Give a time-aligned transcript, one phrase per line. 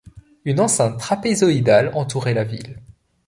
[0.45, 2.81] Une enceinte trapézoïdale entourait la ville.